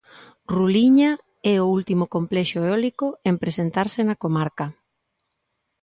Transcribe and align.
Ruliña 0.55 1.11
é 1.53 1.55
o 1.65 1.69
último 1.77 2.05
complexo 2.15 2.57
eólico 2.67 3.07
en 3.29 3.35
presentarse 3.43 3.99
na 4.09 4.19
comarca. 4.23 4.65